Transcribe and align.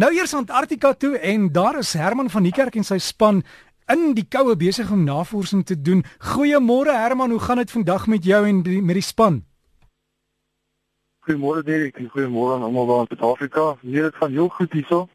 Nou 0.00 0.08
eers 0.16 0.32
Antarktika 0.34 0.94
toe 0.96 1.18
en 1.18 1.52
daar 1.52 1.78
is 1.78 1.92
Herman 1.92 2.30
van 2.30 2.46
die 2.46 2.52
kerk 2.56 2.76
en 2.78 2.86
sy 2.88 2.96
span 3.04 3.42
in 3.92 4.14
die 4.16 4.24
koue 4.24 4.54
besig 4.56 4.88
om 4.94 5.02
navorsing 5.04 5.60
te 5.68 5.74
doen. 5.76 6.00
Goeiemôre 6.30 6.94
Herman, 6.96 7.34
hoe 7.34 7.40
gaan 7.40 7.60
dit 7.60 7.70
vandag 7.70 8.06
met 8.06 8.24
jou 8.24 8.38
en 8.48 8.62
die, 8.64 8.78
met 8.82 8.96
die 8.96 9.04
span? 9.04 9.42
Goeiemôre 11.28 11.60
Derek, 11.66 11.98
goeiemôre 12.14 12.54
aan 12.54 12.64
almal 12.64 12.88
daar 12.88 13.02
in 13.04 13.10
Suid-Afrika. 13.10 13.64
Nee, 13.80 14.06
dit 14.06 14.14
gaan 14.14 14.30
heel 14.30 14.48
goed 14.48 14.72
hierso. 14.72 15.08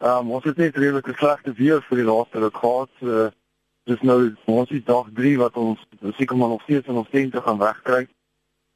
Ehm 0.00 0.24
um, 0.24 0.30
ons 0.38 0.48
het 0.48 0.56
net 0.56 0.76
redelik 0.80 1.10
slegte 1.16 1.52
weer 1.58 1.84
vir 1.88 2.00
die 2.00 2.06
laaste 2.08 2.40
ruk 2.40 2.56
gehad. 2.56 2.92
Uh, 3.00 3.26
dis 3.84 4.00
nou 4.00 4.16
ons 4.44 4.70
is 4.70 4.84
dag 4.84 5.10
3 5.18 5.34
wat 5.42 5.60
ons 5.60 5.82
seker 6.16 6.36
maar 6.36 6.54
nog 6.54 6.62
steeds 6.62 6.88
in 6.88 7.02
ons 7.02 7.10
tente 7.10 7.42
gaan 7.42 7.60
wegkry. 7.60 8.06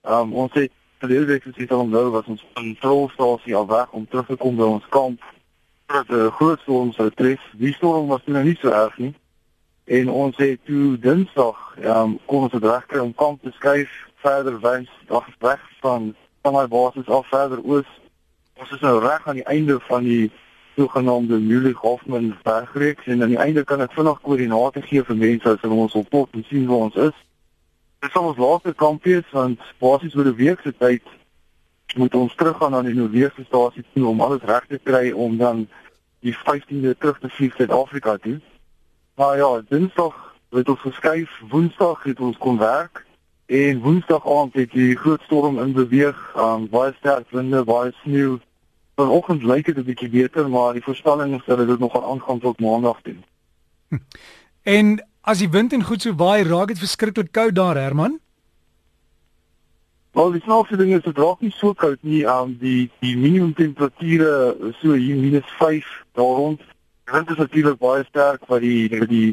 Ehm 0.05 0.21
um, 0.21 0.37
ons 0.45 0.53
het 0.53 0.73
verlede 0.99 1.33
week 1.33 1.49
gesien 1.49 1.73
ons 1.79 1.97
nou 1.97 2.05
was 2.11 2.29
ons 2.29 2.45
kontrolstasie 2.61 3.57
al 3.57 3.67
weg 3.73 3.97
om 3.97 4.05
terug 4.09 4.27
te 4.27 4.37
kom 4.37 4.61
by 4.61 4.69
ons 4.77 4.93
kamp. 4.93 5.25
Dat 5.87 6.09
'n 6.09 6.15
uh, 6.15 6.33
groot 6.35 6.61
storm 6.61 6.93
sou 6.93 7.11
tref. 7.11 7.41
Die 7.53 7.73
storm 7.73 8.07
was 8.07 8.21
nou 8.25 8.45
nie 8.45 8.57
so 8.61 8.69
erg 8.69 8.99
nie. 8.99 9.15
En 9.85 10.11
ons 10.11 10.37
het 10.37 10.59
toe 10.65 10.99
Dinsdag 10.99 11.77
ehm 11.81 11.99
um, 11.99 12.19
kom 12.27 12.43
ons 12.43 12.53
regkry 12.53 12.99
om 12.99 13.15
kamp 13.15 13.43
te 13.43 13.51
skuif 13.51 13.91
verder 14.15 14.61
wys 14.61 14.91
weg 15.39 15.61
van 15.81 16.15
van 16.43 16.53
my 16.53 16.67
basis 16.67 17.07
af 17.07 17.29
verder 17.29 17.61
oos. 17.65 17.87
Ons 18.55 18.71
is 18.71 18.81
nou 18.81 19.01
reg 19.01 19.27
aan 19.29 19.35
die 19.35 19.45
einde 19.45 19.81
van 19.81 20.03
die 20.03 20.31
sogenaamde 20.77 21.39
Müller 21.39 21.73
Hoffman 21.73 22.37
bergreeks 22.43 23.07
en 23.07 23.23
aan 23.23 23.29
die 23.29 23.39
einde 23.39 23.65
kan 23.65 23.81
ek 23.81 23.93
vinnig 23.93 24.21
koördinate 24.21 24.83
gee 24.83 25.05
vir 25.05 25.17
mense 25.17 25.49
as 25.49 25.63
hulle 25.65 25.79
ons 25.87 25.95
op 25.95 26.09
pad 26.13 26.35
en 26.37 26.45
sien 26.49 26.67
waar 26.67 26.89
ons 26.89 26.99
is. 27.09 27.17
Dit 28.05 28.13
sal 28.13 28.29
ons 28.31 28.43
laaste 28.43 28.75
kamp 28.75 29.05
wees 29.09 29.31
want 29.33 29.63
basies 29.81 30.17
oor 30.17 30.29
'n 30.29 30.37
week 30.37 30.61
se 30.61 30.73
tyd 30.73 31.03
moet 31.95 32.15
ons 32.15 32.35
teruggaan 32.35 32.71
na 32.71 32.83
die 32.83 32.95
Noordwesstasie 32.95 33.85
toe 33.95 34.07
om 34.07 34.21
alles 34.21 34.43
reg 34.43 34.67
te 34.69 34.79
kry 34.83 35.11
om 35.13 35.37
dan 35.37 35.67
die 36.21 36.35
15de 36.35 36.97
terug 36.99 37.19
te 37.19 37.29
vlieg 37.29 37.55
Suid-Afrika 37.55 38.17
toe. 38.17 38.41
Maar 39.15 39.37
ja, 39.37 39.63
Dinsdag 39.69 40.35
het 40.51 40.69
ons 40.69 40.81
geskuif, 40.81 41.31
Woensdag 41.49 42.03
het 42.03 42.21
ons 42.21 42.37
kon 42.37 42.59
werk 42.59 43.05
en 43.47 43.81
Woensdag 43.81 44.27
aand 44.27 44.55
het 44.55 44.71
die 44.71 44.97
groot 44.97 45.23
storm 45.23 45.59
in 45.63 45.73
beweeg, 45.73 46.19
um, 46.37 46.69
baie 46.69 46.95
sterk 46.99 47.31
winde, 47.31 47.65
baie 47.65 47.93
sneeu. 48.03 48.39
Vanoggend 48.97 49.43
lyk 49.43 49.67
dit 49.67 49.77
'n 49.77 49.85
bietjie 49.85 50.09
beter, 50.09 50.49
maar 50.49 50.73
die 50.73 50.83
voorspelling 50.83 51.35
is 51.35 51.45
dat 51.47 51.67
dit 51.67 51.79
nog 51.79 51.93
gaan 51.93 52.05
aangaan 52.05 52.41
tot 52.41 52.61
Maandag 52.61 53.01
toe. 53.03 53.17
En 54.63 55.07
As 55.27 55.41
die 55.43 55.49
wind 55.51 55.73
en 55.75 55.83
goed 55.83 56.05
so 56.05 56.15
waai, 56.15 56.47
raak 56.47 56.71
dit 56.71 56.79
verskriklik 56.79 57.33
koud 57.35 57.57
daar, 57.59 57.75
Herman. 57.75 58.21
Wel, 60.17 60.31
die 60.33 60.41
snaakse 60.41 60.77
ding 60.81 60.95
is 60.97 61.03
dit 61.05 61.19
raak 61.21 61.43
nie 61.45 61.51
so 61.53 61.75
koud 61.77 61.99
nie 62.01 62.23
aan 62.25 62.47
um, 62.49 62.53
die 62.57 62.87
die 63.05 63.11
minimum 63.21 63.51
temperature 63.53 64.73
so 64.79 64.95
hier 64.97 65.19
minus 65.21 65.51
5 65.59 65.91
daar 66.17 66.39
rond. 66.39 66.63
Die 67.05 67.13
wind 67.13 67.33
is 67.35 67.43
natuurlik 67.43 67.77
baie 67.83 68.07
sterk 68.09 68.47
wat 68.49 68.65
die 68.65 68.89
die 68.89 69.09
die 69.11 69.27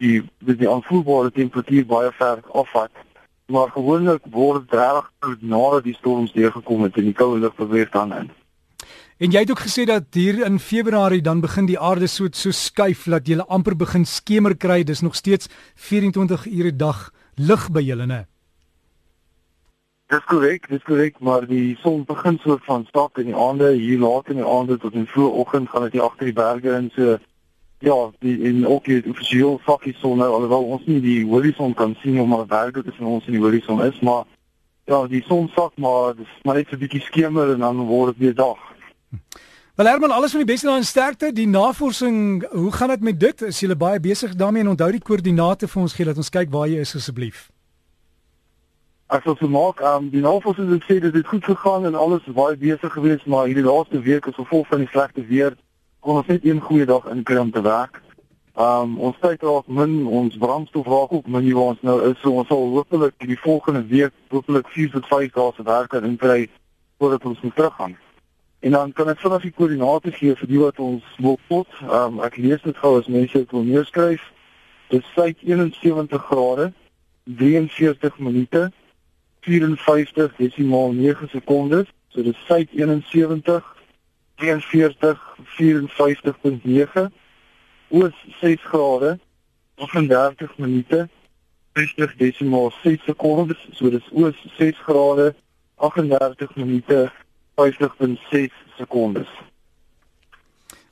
die, 0.00 0.22
die, 0.56 0.70
aanvoelbare 0.70 1.34
temperatuur 1.36 1.84
baie 1.92 2.14
ver 2.16 2.40
afvat. 2.62 3.04
Maar 3.52 3.76
gewoonlik 3.76 4.24
word 4.38 4.72
reg 4.72 5.12
koud 5.20 5.44
nadat 5.52 5.84
die 5.90 5.96
storms 6.00 6.32
deurgekom 6.32 6.88
het 6.88 6.96
en 6.96 7.10
die 7.12 7.18
koue 7.20 7.36
lug 7.44 7.54
beweeg 7.60 7.92
dan 7.92 8.16
in. 8.22 8.32
En 9.20 9.36
jy 9.36 9.44
het 9.44 9.52
ook 9.52 9.66
gesê 9.68 9.84
dat 9.84 10.08
hier 10.16 10.46
in 10.48 10.56
Februarie 10.58 11.20
dan 11.20 11.44
begin 11.44 11.68
die 11.68 11.80
aarde 11.80 12.08
so 12.08 12.32
so 12.32 12.56
skuif 12.56 13.04
dat 13.04 13.28
jy 13.28 13.44
amper 13.44 13.76
begin 13.76 14.08
skemer 14.08 14.56
kry. 14.56 14.80
Dis 14.82 15.04
nog 15.04 15.12
steeds 15.14 15.52
24 15.76 16.48
ure 16.48 16.76
dag 16.76 17.10
lig 17.36 17.68
by 17.68 17.84
julle, 17.84 18.08
né? 18.08 18.24
Dis 20.12 20.24
korrek, 20.28 20.66
dis 20.68 20.82
korrek, 20.84 21.14
maar 21.24 21.46
die 21.48 21.76
son 21.80 22.02
begin 22.04 22.36
so 22.42 22.58
van 22.66 22.82
sak 22.92 23.16
in 23.22 23.30
die 23.30 23.36
aande, 23.36 23.70
hier 23.72 24.00
laat 24.02 24.26
in 24.28 24.42
die 24.42 24.48
aande 24.48 24.76
tot 24.78 24.92
in 24.98 25.06
vroeë 25.08 25.38
oggend 25.40 25.70
gaan 25.72 25.86
dit 25.86 26.00
agter 26.04 26.28
die 26.28 26.34
berge 26.36 26.74
in 26.76 26.90
so 26.96 27.14
ja, 27.80 27.96
die 28.20 28.34
in 28.50 28.66
ook 28.68 28.84
die 28.84 29.00
visueel 29.06 29.56
sakkie 29.64 29.94
son 29.98 30.20
nou 30.20 30.28
alhoewel 30.34 30.68
ons 30.76 30.84
nie 30.86 31.00
die 31.00 31.22
horison 31.30 31.72
kan 31.74 31.94
sien 32.02 32.20
omdat 32.20 32.44
die 32.44 32.50
berge 32.50 32.82
tussen 32.88 33.08
ons 33.08 33.24
en 33.26 33.38
die 33.38 33.40
horison 33.40 33.80
is, 33.86 34.02
maar 34.04 34.26
ja, 34.90 35.00
die 35.08 35.22
son 35.30 35.48
sak 35.56 35.80
maar 35.80 36.12
dis 36.18 36.36
maar 36.44 36.60
net 36.60 36.72
'n 36.72 36.82
bietjie 36.84 37.00
skemer 37.08 37.54
en 37.54 37.64
dan 37.64 37.80
word 37.86 38.12
dit 38.12 38.26
weer 38.26 38.34
dag. 38.34 38.60
Wel 39.74 39.86
Herman, 39.86 40.10
alles 40.10 40.30
van 40.30 40.44
die 40.44 40.52
beste 40.52 40.70
aan 40.70 40.84
sterkte. 40.84 41.32
Die 41.32 41.48
navorsing, 41.48 42.44
hoe 42.50 42.72
gaan 42.72 42.88
dit 42.88 43.00
met 43.00 43.20
dit? 43.20 43.42
Is 43.42 43.60
julle 43.60 43.76
baie 43.76 44.00
besig 44.00 44.34
daarmee 44.34 44.62
en 44.62 44.68
onthou 44.68 44.90
die 44.90 45.00
koördinate 45.00 45.68
vir 45.68 45.82
ons 45.82 45.92
gee 45.92 46.04
dat 46.04 46.16
ons 46.16 46.28
kyk 46.28 46.50
waar 46.50 46.68
jy 46.68 46.80
is 46.80 46.94
asseblief. 46.96 47.51
Ek 49.12 49.26
sou 49.26 49.48
maak, 49.52 49.82
um, 49.84 50.06
die 50.08 50.22
navorsing 50.24 50.70
het 50.72 50.86
gesê 50.86 50.94
dit 51.04 51.12
het 51.12 51.26
goed 51.28 51.44
gegaan 51.44 51.84
en 51.84 51.94
alles 51.94 52.24
baie 52.32 52.56
besig 52.56 52.92
geweest, 52.92 53.26
maar 53.26 53.44
hierdie 53.44 53.64
laaste 53.66 54.00
week 54.00 54.24
as 54.30 54.38
gevolg 54.38 54.70
van 54.70 54.80
die 54.80 54.88
slegte 54.88 55.24
weer 55.28 55.52
kon 56.00 56.16
ons 56.22 56.30
net 56.32 56.46
een 56.48 56.62
goeie 56.64 56.86
dag 56.88 57.04
inkry 57.12 57.36
om 57.36 57.50
te 57.52 57.60
werk. 57.60 58.00
Um 58.56 58.96
ons 58.96 59.20
tyd 59.20 59.44
raak 59.44 59.68
min, 59.68 60.06
ons 60.06 60.40
brandstof 60.40 60.88
raak 60.88 61.12
ook 61.12 61.28
min 61.28 61.52
waar 61.52 61.74
ons 61.74 61.84
nou 61.84 61.98
is. 62.08 62.16
So 62.24 62.40
ons 62.40 62.48
sal 62.48 62.64
hopelik 62.72 63.20
die 63.20 63.36
volgende 63.44 63.84
week 63.92 64.16
hopelik 64.32 64.72
4 64.72 64.90
tot 64.96 65.12
5 65.12 65.36
dae 65.36 65.52
se 65.56 65.68
werk 65.68 65.92
kan 65.92 66.08
inkry 66.08 66.48
voordat 66.96 67.28
ons 67.28 67.44
moet 67.44 67.56
teruggaan. 67.60 67.96
En 68.64 68.80
dan 68.80 68.92
kan 68.96 69.12
ek 69.12 69.20
vinnig 69.20 69.48
die 69.50 69.56
koördinate 69.60 70.16
gee 70.16 70.40
vir 70.40 70.54
die 70.56 70.66
wat 70.66 70.80
ons 70.80 71.16
wil 71.18 71.36
pot. 71.52 71.80
Um, 71.84 72.22
ek 72.24 72.40
lees 72.40 72.64
dit 72.64 72.80
gou 72.80 72.96
as 72.96 73.12
mense 73.12 73.36
dit 73.36 73.52
wil 73.52 73.68
neerskryf. 73.68 74.24
Dit 74.88 75.04
sê 75.12 75.34
71 75.36 76.30
grade, 76.32 76.72
43 77.28 78.16
minute, 78.18 78.70
54 79.42 80.34
desimaal 80.38 80.92
9 80.92 81.28
sekondes. 81.30 81.86
So 82.10 82.22
dit 82.22 82.36
sê 82.46 82.68
71 82.72 83.62
43 84.36 85.16
54.9 85.58 87.12
oos 87.90 88.14
6 88.40 88.60
grade 88.64 89.20
38 89.76 90.58
minute 90.58 91.10
50 91.74 92.16
desimaal 92.16 92.72
6 92.82 93.04
sekondes 93.04 93.58
so 93.72 93.90
dis 93.90 94.04
oos 94.12 94.36
6 94.58 94.78
grade 94.86 95.34
38 95.78 96.56
minute 96.56 97.10
50.6 97.56 98.50
sekondes. 98.78 99.28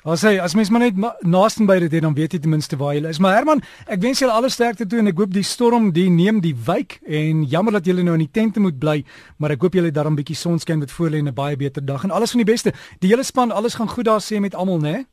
As 0.00 0.22
hy 0.24 0.38
as 0.40 0.54
mens 0.56 0.70
maar 0.72 0.80
net 0.80 0.96
naaste 1.28 1.66
by 1.68 1.74
dit 1.82 1.92
het 1.92 2.02
dan 2.02 2.14
weet 2.16 2.32
jy 2.32 2.38
ten 2.40 2.54
minste 2.54 2.76
waar 2.80 2.94
jy 2.96 3.02
is. 3.04 3.18
Maar 3.20 3.34
Herman, 3.36 3.60
ek 3.84 4.00
wens 4.00 4.22
julle 4.22 4.32
alle 4.32 4.48
sterkte 4.48 4.86
toe 4.88 5.02
en 5.02 5.10
ek 5.10 5.18
hoop 5.20 5.34
die 5.34 5.44
storm 5.44 5.90
die 5.92 6.08
neem 6.08 6.38
die 6.40 6.54
wyk 6.56 6.96
en 7.04 7.42
jammer 7.44 7.76
dat 7.76 7.84
julle 7.84 8.02
nou 8.06 8.14
in 8.16 8.24
die 8.24 8.32
tente 8.32 8.62
moet 8.64 8.78
bly, 8.80 9.02
maar 9.36 9.52
ek 9.52 9.60
hoop 9.60 9.76
julle 9.76 9.92
daarom 9.92 10.16
bietjie 10.16 10.38
sonskyn 10.40 10.80
met 10.80 10.90
voor 10.90 11.12
lê 11.12 11.20
en 11.20 11.28
'n 11.28 11.34
baie 11.34 11.56
beter 11.56 11.84
dag 11.84 12.04
en 12.04 12.10
alles 12.10 12.32
van 12.32 12.40
die 12.40 12.52
beste. 12.52 12.72
Die 13.00 13.10
hele 13.10 13.22
span, 13.22 13.52
alles 13.52 13.74
gaan 13.74 13.88
goed 13.88 14.04
daar 14.04 14.24
sê 14.24 14.40
met 14.40 14.54
almal, 14.54 14.80
né? 14.80 15.04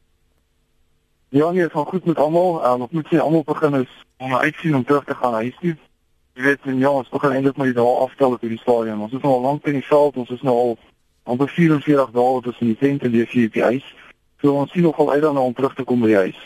Ja, 1.30 1.52
nee, 1.52 1.64
dit 1.64 1.72
gaan 1.72 1.86
goed 1.86 2.06
met 2.06 2.18
almal. 2.18 2.64
Um, 2.64 2.82
ek 2.82 2.92
moet 2.92 3.08
sê 3.12 3.20
almal 3.20 3.44
begin 3.44 3.74
is 3.76 3.92
om 4.18 4.36
uitsien 4.36 4.76
om 4.76 4.84
terug 4.84 5.04
te 5.04 5.16
gaan 5.16 5.34
huis 5.34 5.56
toe. 5.60 5.76
Jy 6.34 6.44
weet, 6.44 6.60
ja, 6.64 6.90
ons 6.90 7.10
begin 7.10 7.32
eintlik 7.32 7.58
maar 7.58 7.68
die 7.68 7.76
dae 7.76 7.96
aftel 8.00 8.32
op 8.32 8.42
hierdie 8.42 8.60
stadium. 8.60 9.02
Ons 9.02 9.14
is 9.14 9.22
nou 9.22 9.34
al 9.34 9.42
lank 9.42 9.66
in 9.68 9.74
die 9.74 9.88
veld, 9.88 10.16
ons 10.16 10.30
is 10.30 10.42
nou 10.42 10.56
al 10.56 10.78
amper 11.24 11.50
44 11.50 12.12
dae 12.12 12.42
tussen 12.42 12.68
die 12.68 12.78
tent 12.78 13.04
en 13.04 13.12
die 13.12 13.26
vir 13.26 13.50
die 13.52 13.64
huis. 13.64 13.84
So 14.42 14.54
ons 14.54 14.72
sien 14.72 14.86
nogal 14.86 15.12
uit 15.12 15.22
daarna 15.22 15.42
om 15.42 15.54
terug 15.54 15.76
te 15.76 15.84
kom 15.84 16.02
by 16.02 16.14
die 16.14 16.22
huis. 16.28 16.46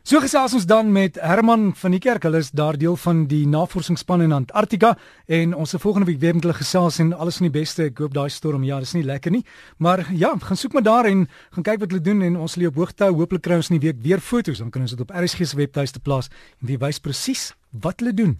So 0.00 0.16
gesels 0.24 0.54
ons 0.56 0.64
dan 0.64 0.88
met 0.90 1.18
Herman 1.20 1.74
van 1.76 1.92
die 1.92 2.00
Kerk. 2.00 2.24
Hulle 2.24 2.40
is 2.40 2.48
daar 2.56 2.78
deel 2.80 2.96
van 2.96 3.26
die 3.28 3.42
navorsingsspan 3.46 4.24
in 4.24 4.32
Antarktika 4.32 4.94
en 5.28 5.52
ons 5.54 5.70
se 5.70 5.78
volgende 5.78 6.08
week 6.08 6.22
weer 6.22 6.34
met 6.34 6.46
hulle 6.46 6.56
gesels 6.56 6.98
en 7.04 7.12
alles 7.12 7.36
van 7.36 7.50
die 7.50 7.52
beste. 7.58 7.90
Ek 7.90 8.00
hoop 8.00 8.16
daai 8.16 8.30
storm 8.32 8.64
ja, 8.64 8.80
dis 8.80 8.94
nie 8.96 9.04
lekker 9.04 9.34
nie. 9.34 9.42
Maar 9.76 10.06
ja, 10.16 10.32
gaan 10.40 10.56
soek 10.56 10.72
maar 10.72 10.86
daar 10.88 11.10
en 11.10 11.26
gaan 11.52 11.68
kyk 11.68 11.84
wat 11.84 11.92
hulle 11.92 12.04
doen 12.08 12.24
en 12.26 12.40
ons 12.40 12.56
lê 12.56 12.66
op 12.70 12.80
hoogte. 12.80 13.12
Hooplik 13.12 13.44
kry 13.44 13.60
ons 13.60 13.68
in 13.68 13.76
die 13.76 13.86
week 13.90 14.00
weer 14.02 14.24
foto's 14.24 14.64
dan 14.64 14.72
kan 14.72 14.88
ons 14.88 14.96
dit 14.96 15.04
op 15.04 15.12
RSG 15.12 15.52
se 15.52 15.60
webtuiste 15.60 16.00
plaas 16.00 16.32
en 16.62 16.72
wie 16.72 16.80
wys 16.80 16.98
presies 16.98 17.50
wat 17.70 18.00
hulle 18.00 18.16
doen. 18.16 18.38